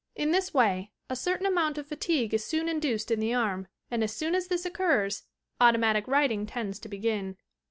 [0.15, 3.67] In this way a certain amount of fatigue is soon in duced in the arm,
[3.91, 5.27] and, as soon as this occurs,
[5.59, 7.37] automatic writing tends to begin.